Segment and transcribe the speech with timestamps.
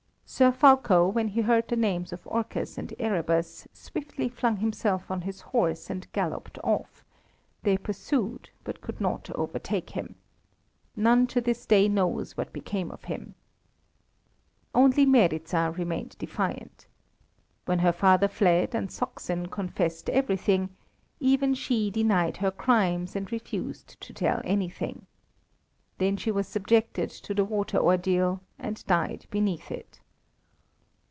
[0.33, 5.19] Sir Fulko, when he heard the names of Orcus and Erebus, swiftly flung himself on
[5.23, 7.03] his horse and galloped off;
[7.63, 10.15] they pursued, but could not overtake him.
[10.95, 13.35] None to this day knows what became of him.
[14.73, 16.87] Only Meryza remained defiant.
[17.65, 20.69] When her father fled, and Saksin confessed everything,
[21.19, 25.07] even she denied her crimes, and refused to tell anything.
[25.97, 29.99] Then she was subjected to the water ordeal, and died beneath it.